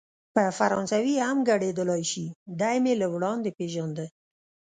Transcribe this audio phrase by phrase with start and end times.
[0.33, 2.25] په فرانسوي هم ګړیدلای شي،
[2.59, 4.05] دی مې له وړاندې پېژانده.